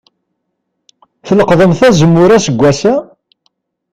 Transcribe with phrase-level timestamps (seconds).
[1.27, 2.95] Tleqḍemt azemmur aseggas-a?